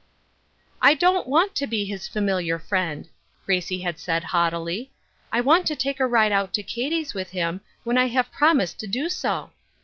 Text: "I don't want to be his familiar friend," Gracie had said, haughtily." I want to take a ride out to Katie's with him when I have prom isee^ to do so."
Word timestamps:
"I 0.91 0.95
don't 0.95 1.27
want 1.27 1.53
to 1.53 1.67
be 1.67 1.85
his 1.85 2.07
familiar 2.07 2.57
friend," 2.57 3.07
Gracie 3.45 3.81
had 3.81 3.99
said, 3.99 4.23
haughtily." 4.23 4.91
I 5.31 5.41
want 5.41 5.67
to 5.67 5.75
take 5.75 5.99
a 5.99 6.07
ride 6.07 6.31
out 6.31 6.55
to 6.55 6.63
Katie's 6.63 7.13
with 7.13 7.29
him 7.29 7.61
when 7.83 7.99
I 7.99 8.07
have 8.07 8.31
prom 8.31 8.57
isee^ 8.57 8.75
to 8.77 8.87
do 8.87 9.09
so." 9.09 9.51